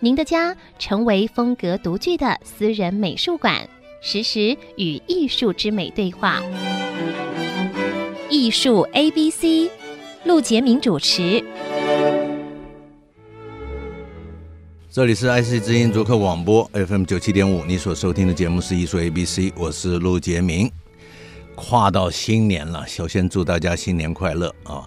[0.00, 3.68] 您的家成为风格独具的私人美术馆，
[4.00, 6.40] 实时与艺术之美对话。
[8.30, 9.68] 艺术 A B C，
[10.24, 11.44] 陆杰明主持。
[14.88, 20.70] 这里是 IC 之音逐客广播 FM 九七点五，你所收听的节目是艺术 A B C，我是陆杰明。
[21.56, 24.86] 跨到新年了，首先祝大家新年快乐啊！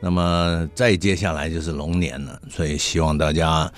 [0.00, 3.72] 那么再接下来就是龙年了，所以希望大家。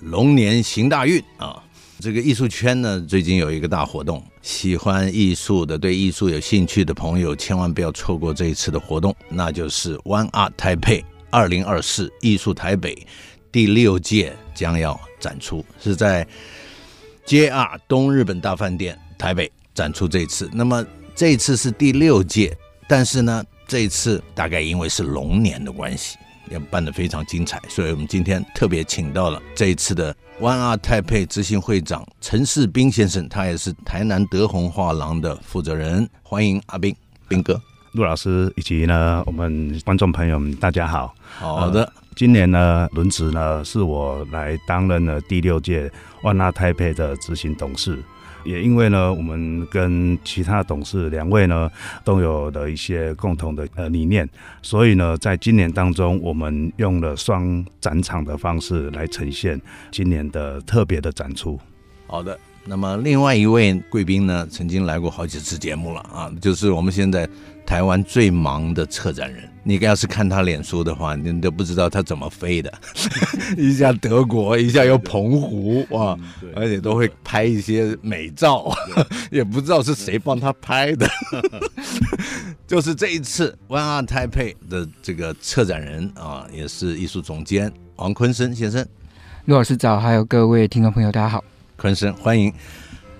[0.00, 1.62] 龙年行大运啊！
[1.98, 13.06] 这个艺术圈呢，最近有一个大活动，喜欢艺术的、对艺术有兴趣的朋友，千万不要错过这一次的活动，那就是 One Art Taipei 二零二四艺术台北
[13.50, 16.26] 第六届将要展出，是在
[17.26, 20.50] JR 东日本大饭店台北展出这一次。
[20.52, 22.54] 那么这一次是第六届，
[22.86, 26.18] 但是呢，这一次大概因为是龙年的关系。
[26.50, 36.08] 也办得非常精彩，所以我们今天特别请到了这一次的 One Art Taipei 执行会长陈世斌先生，他也是台南德宏画廊的负责人。
[36.22, 36.94] 欢迎阿斌
[37.28, 37.60] 斌哥，
[37.92, 41.14] 陆老师以及呢我们观众朋友们，大家好。
[41.38, 45.90] 好的，呃、今年呢轮值呢是我来担任了第六届
[46.22, 48.02] One Art Taipei 的执行董事。
[48.46, 51.70] 也因为呢，我们跟其他董事两位呢
[52.04, 54.28] 都有的一些共同的呃理念，
[54.62, 61.58] 所以呢，在今年当中，我们用了双展场的方式来呈现今年的特别的展出。
[62.06, 67.28] 好的，那么另外一位贵宾呢，曾经来过好几次节目了啊，就是我们现在。
[67.66, 72.72] 台湾最忙的策展人，你要是看他脸书的话，你都不知道他怎么飞的，
[73.58, 76.16] 一下德国，一下又澎湖，哇，
[76.54, 78.72] 而且都会拍一些美照，
[79.32, 81.08] 也不知道是谁帮他拍的。
[82.68, 88.86] 就是这一次 One Art Taipei 的这个策展人啊，也是艺术总监王坤生先生。
[89.46, 91.42] 陆老师早，还有各位听众朋友，大家好，
[91.76, 92.52] 昆生欢迎。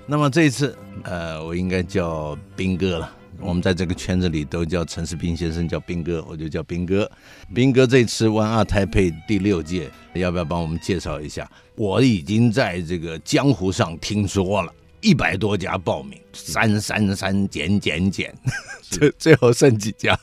[0.06, 3.12] 那么这一次，呃，我应该叫斌哥了。
[3.39, 7.11] 我们在这个圈子里都叫陈世斌先生叫斌哥，我就叫斌哥。
[7.55, 11.47] 斌哥这次 One Art Taipei 第六届，要不要帮我们介绍一下？
[11.75, 14.72] 我已经在这个江湖上听说了，
[15.03, 18.34] 一百多家报名，三三三减减减，
[18.83, 20.19] 最最后剩几家？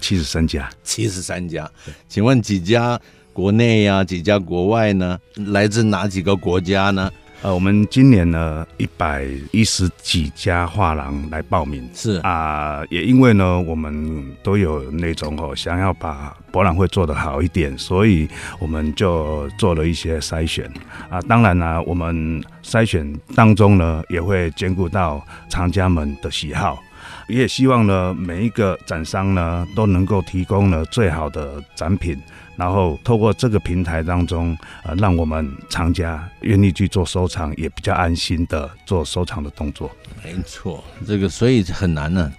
[0.00, 1.70] 七十三家，七十三家。
[2.08, 3.00] 请问几家
[3.32, 4.04] 国内呀、啊？
[4.04, 5.18] 几家国外呢？
[5.36, 7.10] 来自哪几个国家呢？
[7.44, 12.16] 呃，我们今年呢，一百一十几家画廊来报名，是。
[12.22, 18.26] 啊，也因为呢，我们都有那种哦，想要把博览会做得好一点，所以
[18.58, 20.72] 我们就做了一些筛选。
[21.10, 21.20] 啊。
[21.28, 26.82] 当然呢，我们筛选当中呢，也会兼顾到藏家们的喜好，
[27.28, 32.20] 也希望呢，每一个展商呢，都能够提供了最好的展品。
[32.56, 39.90] 然后透过这个平台当中，呃，让我们藏家愿意去做收藏，也比较安心的做收藏的动作。
[40.22, 42.32] 没错，这个所以很难呢，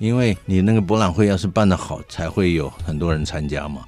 [0.00, 3.82] 因为你那个博览会要是办得好，才会有很多人参加嘛，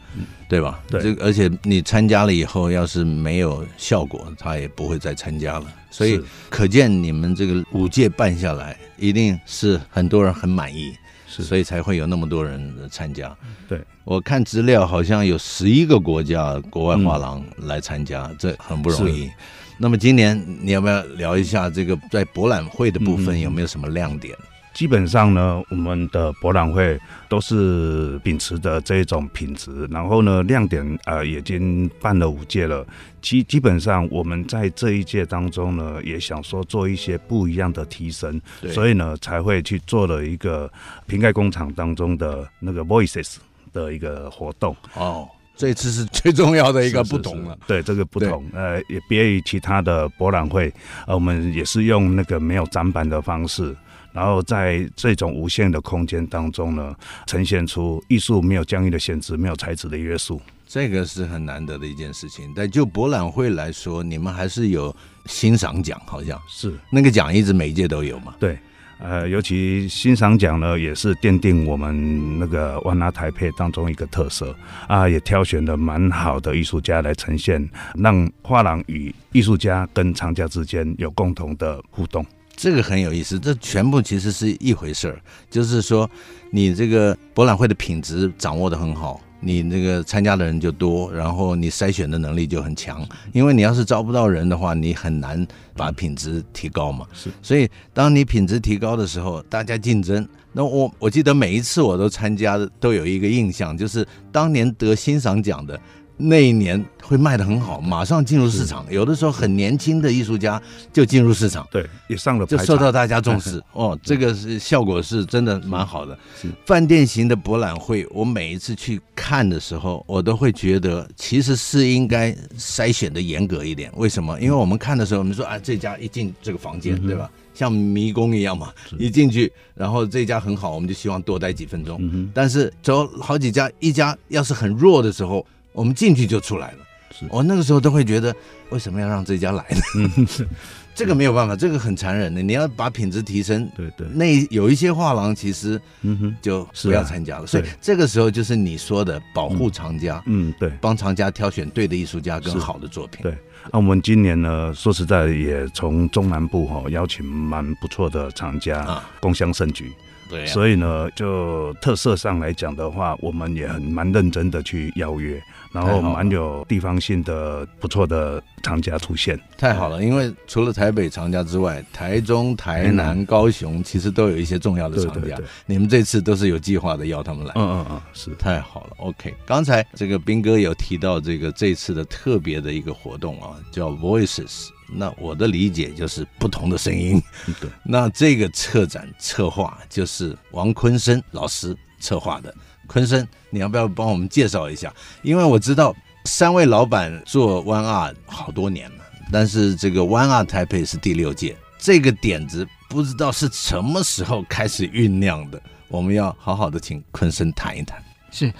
[0.46, 0.78] 对吧？
[0.86, 1.02] 对。
[1.02, 5.64] 这个而且你参加了以后，要是没有效果，他也不会再参加了。
[5.90, 10.94] 所以可见你们这个五届办下来，一定是很多人很满意。
[11.26, 13.34] 是，所以才会有那么多人参加。
[13.66, 19.30] 对，我看资料，好像有十一个国家国外画廊来参加，嗯，这很不容易。
[19.78, 24.36] 那么今年你要不要聊一下这个在博览会的部分有没有什么亮点？
[24.38, 32.86] 嗯基本上呢，我们的博览会都是秉持的这一种品质，然后呢，亮点呃已经办了五届了。
[33.20, 38.40] 基基本上我们在这一届当中呢，也想说做一些不一样的提升，
[38.70, 40.70] 所以呢才会去做了一个
[41.06, 43.36] 瓶盖工厂当中的那个 Voices
[43.72, 44.74] 的一个活动。
[44.94, 47.50] 哦，这次是最重要的一个不同了。
[47.50, 50.72] 是是是对，这个不同，呃，也别于其他的博览会，
[51.06, 53.76] 呃，我们也是用那个没有展板的方式。
[54.12, 56.94] 然后在这种无限的空间当中呢，
[57.26, 62.52] 呈现出艺术没有疆域的限制，没有材质的约束，这个是很难得的一件事情。
[62.54, 64.94] 但就博览会来说，你们还是有
[65.26, 68.34] 欣赏奖，好像是那个奖一直每一届都有嘛？
[68.38, 68.58] 对，
[68.98, 74.54] 呃，尤其欣赏奖呢，也是奠定我们那个 One Art Taipei 当中一个特色
[74.88, 82.24] 啊，也挑选了蛮好的艺术家来呈现，让画廊与艺术家跟藏家之间有共同的互动。
[82.54, 85.20] 这个很有意思，这全部其实是一回事儿，
[85.50, 86.08] 就是说
[86.50, 89.20] 你这个博览会的品质掌握的很好。
[89.44, 93.04] 你那个参加的人就多，然后你筛选的能力就很强。
[93.32, 95.44] 因为你要是招不到人的话，你很难
[95.74, 97.04] 把品质提高嘛。
[97.12, 100.28] 是，所以当你品质提高的时候，大家竞争。
[100.52, 105.76] 那我我记得每一次我都参加，都有一个印象，就是当年得欣赏奖的。
[106.16, 108.86] 那一年会卖的很好，马上进入市场。
[108.88, 110.60] 有的时候很年轻的艺术家
[110.92, 113.60] 就进入市场，对，也上了，就受到大家重视。
[113.72, 116.16] 哦，这个是效果是真的蛮好的。
[116.64, 123.90] 饭店型的博览会，我每一次去看的时候，我都会觉得其实是应该筛选的严格一点。
[123.96, 124.38] 为什么？
[124.40, 127.28] 因为我们看的时候，我们说啊，这家一进这个房间，对吧？
[127.52, 132.30] 像迷宫一样嘛，一进去，然后这家很好，我们就希望多待几分钟。
[132.32, 135.44] 但是走好几家，一家要是很弱的时候。
[135.72, 136.78] 我们进去就出来了，
[137.10, 138.34] 是我那个时候都会觉得，
[138.70, 140.26] 为什么要让这家来呢？
[140.94, 142.42] 这个没有办法，这个很残忍的。
[142.42, 147.46] 你要把品质提升，对对，那有一些画廊其实，嗯哼，就不要参加了。
[147.46, 153.22] 所以这个时候就是你说的保护藏家，嗯，对，帮藏家挑选对的艺术家跟好的作品。
[153.22, 153.34] 对，
[153.72, 159.90] 那我们今年呢，说实在也从中南部哈邀请蛮不错的藏家啊，共襄盛举。
[160.32, 165.40] 对啊，所以呢，就特色上来讲的话，我们也很蛮认真的去邀约。
[165.72, 170.04] 然后蛮有地方性的不错的厂家出现，太好了。
[170.04, 175.34] 因为除了台北厂家之外，台中、台南、高雄其实都有一些重要的厂家。
[175.64, 178.90] 你们这次都是有计划的邀他们来，嗯嗯嗯，是太好了。
[178.98, 184.68] OK，刚才这个斌哥有提到这个这次的特别的一个活动啊，叫 Voices。
[184.94, 187.22] 那我的理解就是不同的声音。
[187.60, 192.54] 对， 那这个策展策划就是王坤生老师策划的。
[192.86, 194.92] 坤生，你要不要帮我们介绍一下？
[195.22, 195.94] 因为我知道
[196.24, 205.62] 三位老板做 One Art 好多年了，但是这个 One Art Taipei 是第六届，这个点子不知道是什么时候开始酝酿的。
[205.88, 208.02] 我们要好好的请坤生谈一谈。
[208.30, 208.52] 是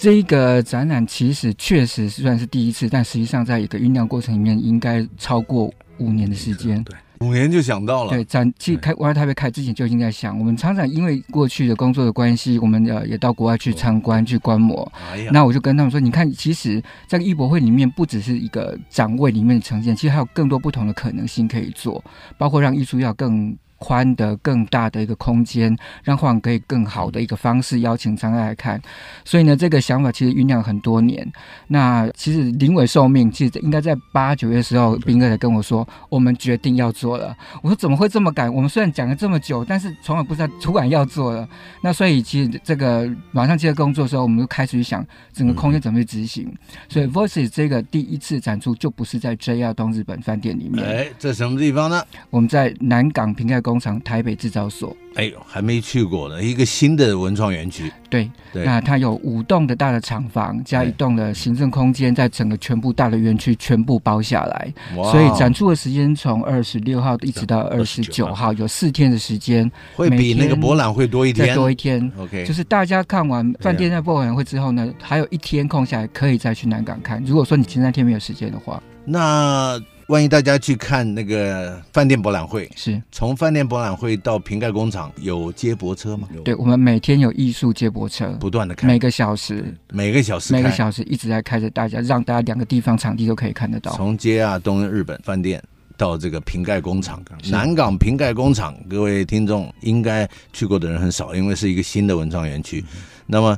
[0.00, 6.82] 这个展览其实确实虽然是第一次，但实际上在一个酝酿过程里面，应该超过五年的时间。
[6.84, 6.96] 对。
[7.20, 14.90] 五年就想到了，对，展其实开 One Art Taipei 开之前就已经在想，我们常常因为过去的工作的关系，我们呃也到国外去参观、去观摩。
[15.30, 22.02] 那我就跟他们说，你看，其实在艺博会里面，不只是一个展位里面的呈现，其实还有更多不同的可能性可以做，
[22.38, 23.54] 包括让艺术要更。
[23.80, 25.74] 宽的更大的一个空间，
[26.04, 28.80] 让画廊可以更好的一个方式邀请藏家来看。
[29.24, 31.26] 所以呢，这个想法其实酝酿很多年。
[31.68, 37.34] 那其实临尾寿命，其实应该在八九月的时候，斌哥才跟我说，我们决定要做了。
[37.62, 38.52] 我说怎么会这么赶？
[38.52, 41.48] 我们虽然讲了这么久，但是从来不知道突然要做了。
[41.80, 46.52] 那所以其实这个马上接着工作的时候，我们就开始去想整个空间怎么去执行。
[46.88, 50.84] 所以 Voices 这个第一次展出就不是在 JR 东日本饭店里面。
[50.84, 52.04] 哎，这什么地方呢？
[52.28, 57.90] 我们在南港平盖工厂台北制造所，哎呦，还没去过呢，一个新的文创园区。
[58.08, 64.74] 对，对，那它有五栋的大的厂房，加一栋的行政空间，在整个全部大的园区全部包下来。
[64.96, 65.12] 哇！
[65.12, 72.10] 所以展出的时间从二十六号一直到二十九号，有四天的时间，会比那个博览会多一天，再多一天。
[72.18, 77.22] OK，就是大家看完饭店在博览会之后呢，还有一天空下来，可以再去南港看。
[77.24, 79.80] 如果说你前三天没有时间的话，那。
[80.10, 86.28] 万一大家去看那个饭店博览会，是从饭店博览会到瓶盖工厂有接驳车吗？
[86.44, 93.92] 对，我们每天有艺术接驳车，不断的开，每个小时，每个小时，每个小时一直在开着，大家让大家两个地方场地都可以看得到。
[93.92, 95.62] 从 JR 东日本饭店
[95.96, 102.84] 到这个瓶盖工厂，南港瓶盖工厂，各位听众应该去过的人很少，因为是一个新的文创园区。
[102.92, 103.56] 嗯、那么。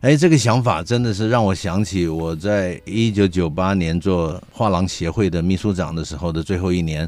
[0.00, 7.06] 哎，这个想法真的是让我想起我在一九九八年做画廊协会的秘书长的时候的最后一年，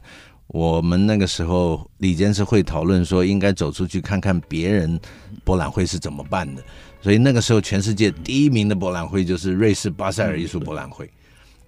[0.49, 5.01] 我们那个时候理监事会讨论说应该走出去看看别人
[5.43, 6.63] 博览会是怎么办的，
[7.01, 11.11] 所以那个时候全世界第一名的博览会就是瑞士巴塞尔艺术博览会，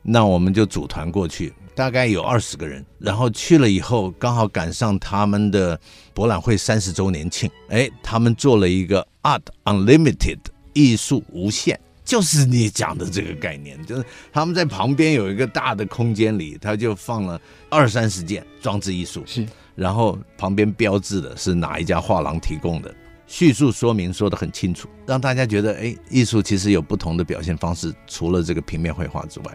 [0.03, 5.81] 那我们就组团过去，大概有二十个人，然后去了以后刚好赶上他们的
[6.13, 10.39] 博览会三十周年庆，哎，他们做了一个 Art Unlimited。
[10.75, 17.41] 艺术无限，就是你讲的这个概念，就是他们在旁边有一个大的空间里，他就放了
[17.71, 22.95] 二三十件装置艺术，是，然后旁边标志的是哪一家画廊提供的，
[23.27, 29.47] 叙述说明说的很清楚，让大家觉得，哎，艺术其实有不同的表现方式，除了这个平面绘画之外。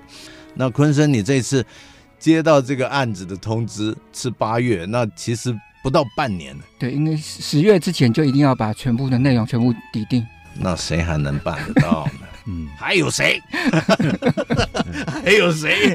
[0.56, 1.64] 那昆生，你这次
[2.18, 6.64] 接到这个案子的通知是八月，那其实不到半年呢。
[6.80, 10.26] 对，因为十月之前就一定要把全部的内容全部抵定。
[10.56, 12.28] 那谁还能办得到呢？
[12.52, 13.40] 嗯，还有谁？
[15.24, 15.94] 还有谁？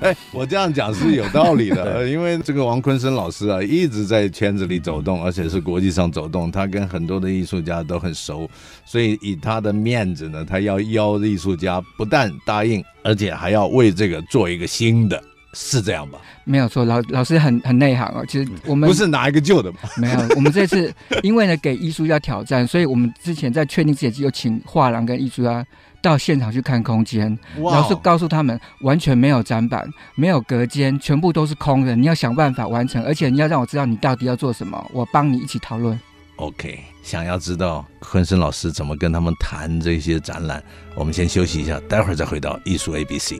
[0.00, 8.48] 哎，我这样讲是有道理的， 因为这个王坤生老师啊，一直在圈子里走动，而且是国际上走动，他跟很多的艺术家都很熟，
[8.84, 15.20] 所以以他的面子呢，他要邀艺术家，不但答应，而且还要为这个做一个新的。
[15.58, 16.20] 是这样吧？
[16.44, 18.22] 没有错，老老师很很内行哦。
[18.28, 19.78] 其实我们不是拿一个旧的吗？
[19.96, 20.92] 没有，我们这次
[21.24, 25.64] 因为呢给艺术家挑战，所以我们之前在确定之前就有请画廊跟艺术家
[26.02, 31.96] 到现场去看空间，老师告诉他们完全没有展板，没有隔间，全部都是空的。
[31.96, 35.98] 你要想办法完成，而且你要让我知道你到底要做什么，我帮你一起讨论。
[36.36, 40.62] OK，想要知道昆生老师怎么跟他们谈这些展览，
[40.94, 43.36] 我们先休息一下，待会儿再回到艺术 ABC。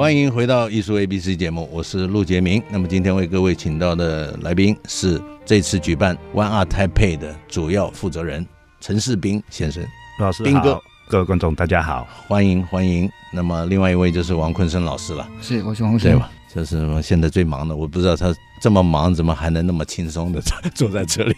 [0.00, 2.62] 欢迎回到艺术 ABC 节目，我是陆杰明。
[2.70, 8.46] 那么今天为各位请到的来宾是这次举办 One Art Taipei 的主要负责人
[8.80, 9.86] 陈世斌先生。
[10.18, 13.10] 陆老师斌哥，各位观众大家好，欢迎欢迎。
[13.30, 16.30] 那么另外一位就是王坤生老师了，是我是王坤生，对吧？
[16.50, 20.40] 这是我现在最忙的，我不知道他这么忙，怎么还能那么轻松的
[20.74, 21.36] 坐在这里。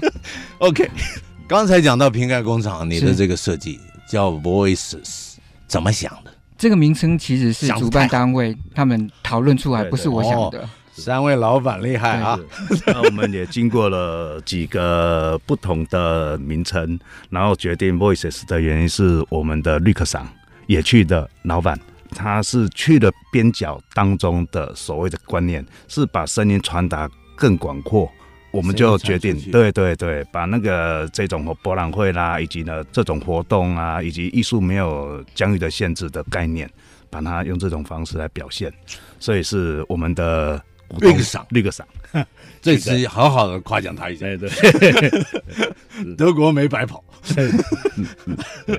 [0.60, 0.90] OK，
[1.48, 6.33] 刚才讲到瓶盖工厂，你的这个设计叫 Voices，怎么想的？
[6.64, 10.66] 这个名称其实是主办单位他们讨论出来，不是我想的。
[10.94, 12.40] 三位老板厉害啊！
[12.88, 20.26] 那我们也经过了几个不同的名称，然后决定 Voices 的原因是我们的绿客商
[20.66, 21.78] 也去的老板，
[22.12, 27.06] 他是去了边角当中的所谓的观念，是把声音传达
[27.36, 28.10] 更广阔。
[28.54, 36.70] 我们就决定，对对对，把那个这种博览会啦，以及呢这种活动啊，以及艺术没有疆域的限制的概念，
[37.10, 38.72] 把它用这种方式来表现，
[39.18, 40.62] 所以是我们的
[41.00, 41.84] 绿个赏，绿个赏，
[42.62, 44.48] 这次 好好的夸奖他一下，对对，
[46.16, 47.02] 德国没白跑，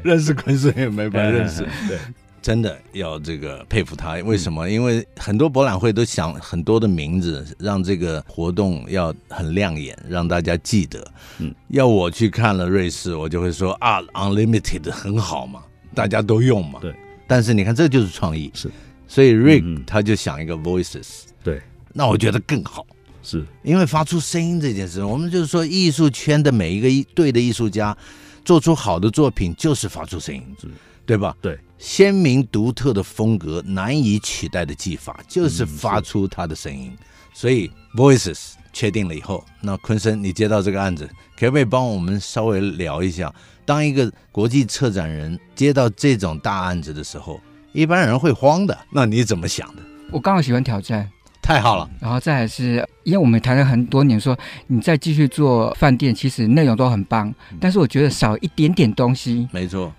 [0.03, 1.97] 认识昆生也没白认识，对。
[2.45, 4.69] 真的要这个佩服他，为什么？
[4.69, 11.11] 因为很多博览会都想很多的名字，让这个活动要很亮眼，让大家记得。
[11.39, 15.63] 嗯，要我去看了瑞士，我就会说啊，Unlimited 很好嘛，
[15.95, 16.77] 大家都用嘛。
[16.79, 16.95] 对。
[17.25, 18.51] 但是你看，这就是创意。
[18.53, 18.69] 是。
[19.07, 21.23] 所以 Rick 他就想一个 Voices。
[21.43, 21.59] 对。
[21.93, 22.85] 那我觉得更好。
[23.23, 23.43] 是。
[23.63, 27.97] 因为发出声音这件事，我们就是说，艺术圈的每一个一对的艺术家，
[28.43, 30.43] 做出好的作品就是发出声音。
[30.61, 30.67] 是。
[31.07, 31.35] 对吧？
[31.39, 36.91] 对，鲜明独特的风格，难以取代的技法，就是发出他的声音。
[36.91, 43.33] 嗯、所以，Voices 确定了以后，那昆生，你接到这个案子，可不可以帮我们稍微聊一下？
[43.65, 47.41] 当一个国际策展人接到这种大案子的时候，
[47.73, 48.77] 一般人会慌的。
[48.91, 49.81] 那你怎么想的？
[50.11, 51.09] 我刚好喜欢挑战，
[51.41, 51.89] 太好了。
[51.99, 59.47] 然后再来是，因为我们谈了很多年说，说你再继续做饭店，其实内容都很棒，但是我觉得少一点点东西。
[59.51, 59.93] 没错。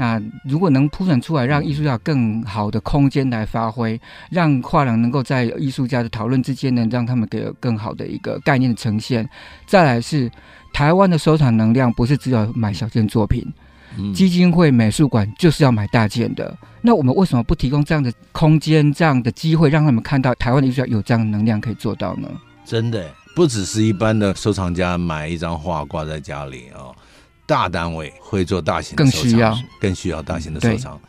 [0.00, 9.28] 那如果能铺展出来，让艺术家更好的空间来发挥，让画廊能够在艺术家的讨论之间呢，让他们给更好的一个概念的呈现。
[9.66, 10.30] 再来是
[10.72, 13.46] 台湾的收藏能量，不是只有买小件作品，
[13.98, 16.56] 嗯、基金会、美术馆就是要买大件的。
[16.80, 22.26] 那我们为什么不提供这样的空间、这样的机会，让他们看到台湾的艺术家有这样的能量可以做到呢？
[22.64, 23.04] 真的
[23.36, 26.96] 不只是一般的收藏家买一张画挂在家里啊、哦。
[27.50, 30.94] 大单位会做大型的收藏，更需要更需要大型的收藏。
[30.94, 31.00] 嗯、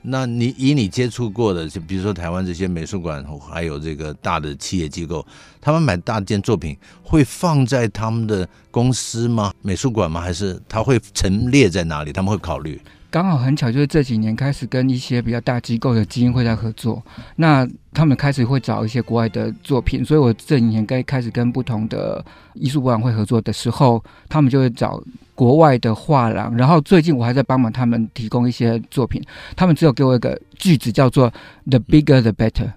[0.00, 5.26] 那你以你接触过的，就比如说台湾这些美术馆，还有这个大的企业机构，
[5.60, 9.52] 他们买大件作品会放在他们的公司吗？
[9.60, 10.22] 美术馆吗？
[10.22, 12.14] 还是他会陈列在哪里？
[12.14, 12.80] 他们会考虑。
[13.10, 17.02] 刚好很巧，就是这几年开始跟一些比较大机构的基金会在合作，
[17.36, 22.24] 那他们开始会找一些国外的作品，所以我这几年该开始跟不同的
[22.54, 25.02] 艺术博览会合作的时候，他们就会找
[25.34, 29.20] 国外的画廊，然后最近我还在帮忙他们提供一些作品，
[29.56, 31.28] 他们只有给我一个句子叫做
[31.68, 32.70] “the bigger the better”。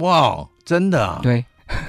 [0.00, 1.20] 哇，真的啊？
[1.22, 1.42] 对，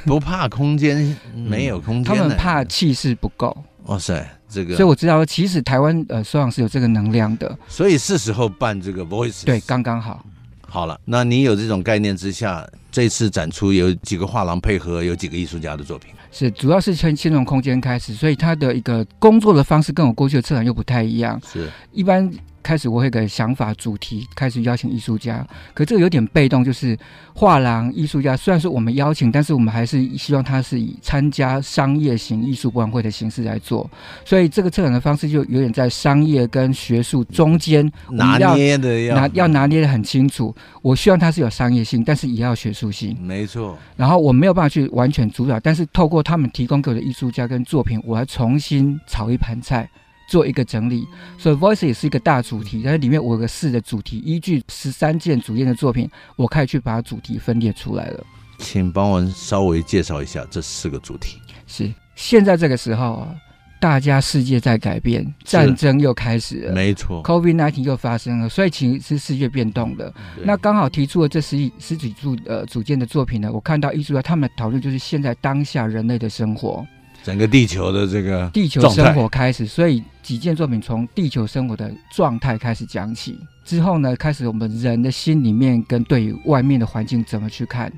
[0.05, 3.65] 不怕空间 没有空间，他们怕气势不够。
[3.87, 4.25] 哇塞！
[4.49, 9.45] 这个，所以我知道，其实台湾呃收藏是有这个能量的，所以是时候办这个 Voice。
[9.45, 10.25] 对，刚刚好。
[10.67, 16.11] 好了，那你有这种概念之下，这次展出有几个画廊配合，有几个艺术家的作品？
[16.31, 21.41] 是，主要是从先从空间开始，所以他的一个工作的方式跟我过去的策展又不太一样。
[21.51, 25.45] 是，一般开始我会有个想法主题，开始邀请艺术家。
[25.73, 26.97] 可这个有点被动，就是
[27.33, 33.89] 画廊艺术家虽然说我们邀请，但是我们还是希望他是以参加商业型艺术博览会的形式来做。
[34.25, 40.53] 所以这个策展的方式就有点在商业跟学术中间拿捏的要拿要拿捏的很清楚。
[40.81, 43.17] 我希望它是有商业性，但是也要学术性。
[43.21, 43.77] 没错。
[43.95, 49.89] 然后我没有办法去完全主导，但是透过他们提供给我的艺术家跟作品，我来重新炒一盘菜。
[50.29, 51.07] 做一个整理，
[51.39, 58.23] 所以 Voice 也是一个大主题，但是里面我有个四的主题，依据十三件主页的作品，我开始去把主题分裂出来了。
[58.59, 61.39] 请帮我稍微介绍一下这四个主题。
[61.65, 63.35] 是现在这个时候啊，
[63.79, 70.13] 大家世界在改变，战争又开始了，没错，COVID-19 又发生了，所以其实是世界变动的。
[70.43, 76.85] 那刚好提出了这十几十几组呃组件的作品呢，我看到艺术家他们的讨论就是现在当下人类的生活。
[77.29, 87.93] 整个地球的这个地球生活开始，所以几件作品从地球生活的状态开始讲起，之后呢，开始我们人的心里面跟对于外面的环境怎么去看，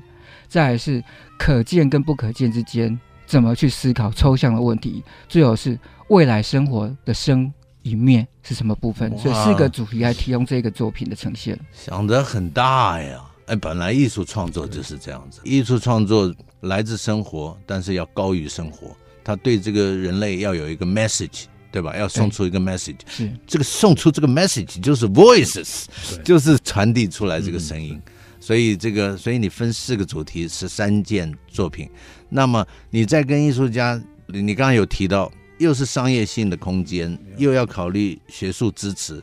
[0.48, 1.02] 再来是
[1.38, 7.50] 可见跟不可见之间怎么去思考抽象的问题，最后是未来生活的生
[7.82, 13.18] 一面是什么部分，所以四个主题来提供这个作品的呈现，想得很大呀！
[13.46, 18.94] 哎，本来艺术创作就是这样子，艺术创作来自生活，但是要高于生活。
[19.24, 21.96] 他对这个人类要有一个 message，对吧？
[21.96, 25.84] 要送出一个 message，是这个送出这个 message 就是 voices，
[26.24, 28.00] 就是传递出来这个声音。
[28.40, 31.88] 所以这个，所以你分四个主题，十三件作品。
[32.28, 39.22] 那么你在跟艺术家，你刚刚有提到，又是商业性的空间，又要考虑学术支持，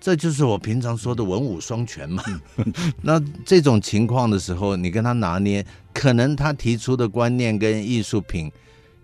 [0.00, 2.20] 这就是我平常说的文武双全嘛。
[3.00, 5.64] 那这种情况的时候，你跟他拿捏，
[5.94, 8.50] 可能他提出的观念跟艺术品。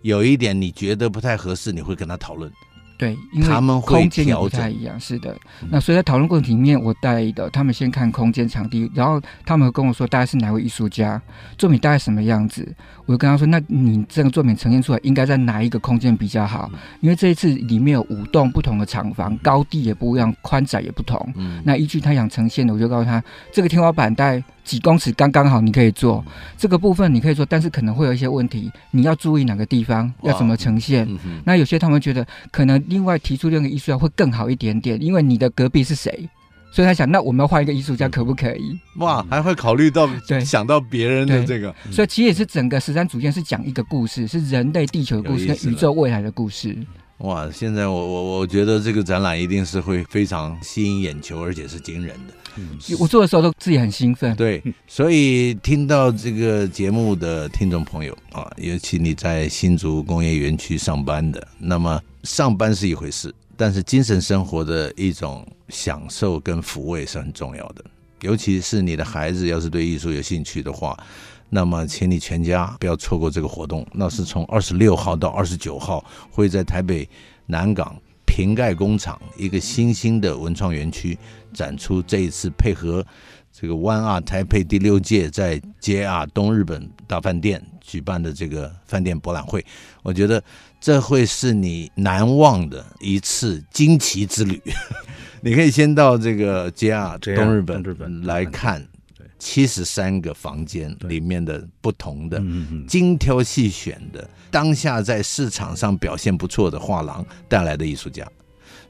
[0.03, 2.51] 有一点你觉得不太合适，你会跟他讨论。
[2.97, 4.99] 对，因为他们空间也不太一样。
[4.99, 5.37] 是的，
[5.71, 11.23] 那所以在讨论过程里面，我带的他们先看空间场地，然后他们会跟我说大概是哪位艺术家，
[11.57, 12.75] 作品大概什么样子。
[13.07, 16.69] 我就跟他说，那你这个作品呈现出来应该在哪一个空间比较好？
[17.01, 21.33] 因为这一次里面有五栋不同的厂房，高低也不一样，宽窄也不同。
[21.37, 24.43] 嗯，那依据他想呈现的，我就告诉他，这个天花板带。
[24.69, 26.23] 几公尺刚刚好，你可以做
[26.59, 31.09] 这个部分，你可以做，但是可能会有一些问题，你要注意哪个地方，要怎么呈现。
[31.09, 36.29] 嗯、那有些他们觉得可能另外提出另一个艺术家会更好一点点，因为你的隔壁是谁，
[36.71, 38.79] 所以他想，那我们要换一个艺术家可不可以？
[38.99, 46.77] 哇，还会考虑到对，想到别人的这个，所以其实也是整个十三组件是讲一个故事，是人类地球的故事跟宇宙未来的故事。
[47.19, 52.35] 哇，现在我我我觉得这个展览一定是会非常吸引眼球，而且是惊人的。
[52.57, 54.37] 嗯，我做的时候都自己很兴奋。
[54.37, 67.85] 对，所以听到这个节目的听众朋友啊，尤其你在新竹工业园区上班的，那么上班是一回事，但是精神生活的一种享受跟抚慰是很重要的。
[68.21, 70.97] 尤其是你的孩子要是对艺术有兴趣的话。
[71.51, 73.87] 那么，请你全家不要错过这个活动。
[73.93, 77.09] 那是从二十六号到二十九号，会在台北
[77.47, 81.17] 南港瓶盖工厂一个新兴的文创园区
[81.55, 82.03] 展出。
[82.03, 83.05] 这一次配合
[83.51, 89.65] 这个 One R 台北第六届在 JR 东日本大饭店举办的这个饭店博览会，
[90.03, 90.43] 我觉得
[90.79, 94.61] 这会是你难忘的一次惊奇之旅。
[95.41, 98.87] 你可以先到这个 JR 东日本来看。
[99.39, 102.43] 七十三个房间里面的不同的
[102.87, 108.27] 精挑细选的当下在市场上表现不错的画廊带来的艺术家，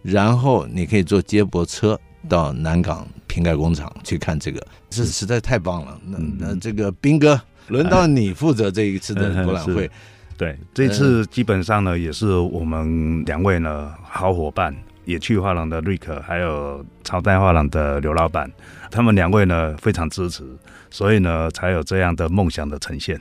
[0.03, 6.01] 然后你可以坐接驳车到南港瓶盖工厂去看这个，这实在太棒了。
[6.05, 9.91] 那那这个斌哥，轮到你负责这一次的博览会。
[10.37, 14.75] 对，这次基本上呢也是我们两位呢好伙伴。
[15.09, 18.47] 野趣画廊的瑞克，还有朝代画廊的刘老板，
[18.91, 20.45] 他们两位呢非常支持，
[20.91, 23.19] 所以呢才有这样的梦想的呈现，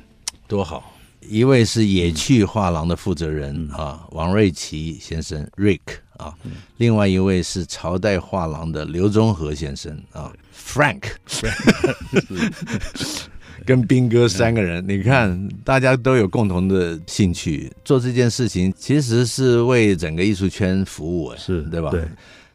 [0.49, 0.93] 多好！
[1.21, 5.79] 一位是野趣画廊的负责人、嗯、啊，王瑞奇先生 Rick
[6.17, 11.03] 啊，嗯、另外一位是朝代画廊的刘忠和先生啊，Frank。
[13.67, 21.89] 跟斌哥三个人，你看，大家都有共同的兴趣，做这件事情其实是为整个艺术圈服务，是对吧？
[21.91, 22.05] 对。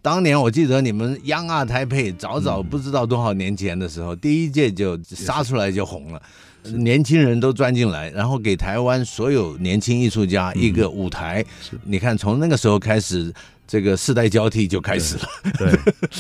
[0.01, 6.23] 当年我记得你们 Young Art Taipei 早早不知道多少年前的时候，第一届就杀出来就红了，
[6.63, 11.45] 年轻人都钻进来，然后给台湾所有年轻艺术家一个舞台。
[11.85, 13.31] 你看，从那个时候开始，
[13.69, 15.29] 这个世代交替就开始了。
[15.59, 15.71] 对。
[15.71, 15.79] 对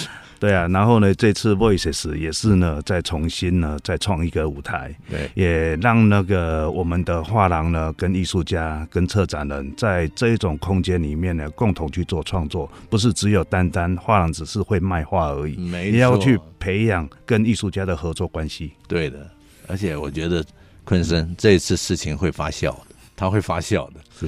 [0.50, 18.72] 啊，然后呢，这次 Voices 也是呢，再重新呢，再创一个舞台，对，也让那个我们的画廊呢，跟艺术家、跟策展人，在这一种空间里面呢，共同去做创作，不是只有单单画廊只是会卖画而已，没错，也要去培养跟艺术家的合作关系。
[18.88, 19.30] 对的，
[19.68, 20.42] 而且我觉得
[20.84, 24.26] 昆生这一次事情会发酵的，他会发酵的，是。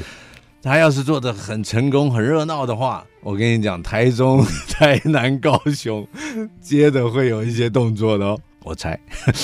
[0.64, 6.08] 他要是做的很成功、很热闹的话，我跟你讲，台中、 台南、高雄
[6.58, 8.40] 接着会有一些动作的哦。
[8.62, 8.98] 我猜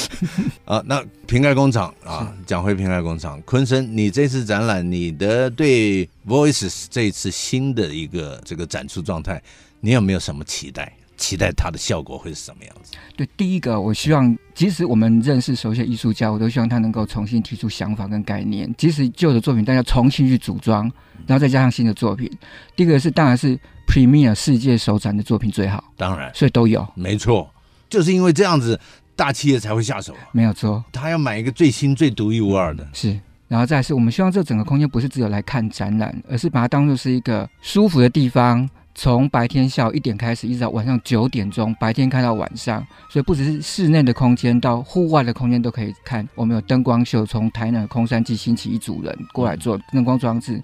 [0.65, 9.43] 啊，那瓶盖工厂啊，讲回瓶盖工厂，昆生，你这次展览，你的对 Voices 这一次新的一个这个展出状态，
[9.81, 10.91] 你有没有什么期待？
[11.19, 12.95] 期待它的效果会是什么样子？
[13.15, 18.75] 对，第一个，我希望，即使我们认识熟悉的艺术家，我都希望他能够重新提出想法跟概念。
[18.79, 20.91] 即使旧的作品，大家重新去组装，
[21.31, 22.29] 然后再加上新的作品。
[22.75, 27.49] 第一个是，当然是 Premier 世界首展的作品最好，当然，所以都有，没错，
[27.89, 28.79] 就是因为这样子，
[29.15, 30.85] 大企业才会下手，没有错。
[30.91, 33.17] 他要买一个最新、最独一无二的，是。
[33.47, 38.69] 然后再是，我们希望这整个空间不是只有来看展览，而是把它当做是一个舒服的地方。
[38.93, 46.29] 从白天下午一点开始，一直到晚上九点钟，白天看到晚上，所以不只是室内的空间，到户外的空间都可以看。
[46.35, 50.63] 我们有灯光秀，从台南空山祭兴起一组人过来做灯光装置，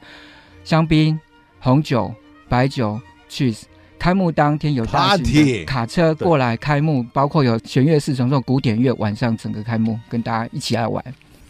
[0.67, 1.17] 香槟、
[1.61, 2.13] 红酒、
[2.49, 3.01] 白酒
[3.31, 3.63] ，cheese。
[4.01, 11.05] 开幕当天有大型卡车过来开幕，包括有弦乐四重奏、古典乐，晚上整个开幕，跟大家一起来玩。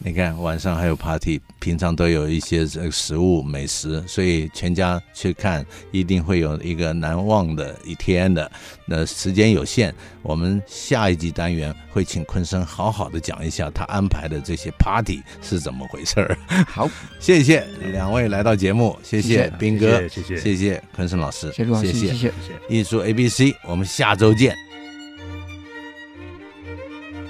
[0.07, 8.49] 你看晚上还有 party，平常都有一些这个食物美食，所以全家去看一定会有一个难忘的一天的。
[8.87, 9.93] 那时间有限，
[10.23, 16.39] 我们下一集单元会请昆生好好的讲一下他安排的这些 party 是怎么回事儿。
[16.69, 16.89] 好，
[17.19, 22.31] 谢谢两位来到节目，谢谢斌哥，谢谢谢谢昆生老师，谢谢谢谢谢谢
[22.69, 24.55] 艺术 ABC，我们下周见。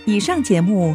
[0.05, 0.95] 以上节目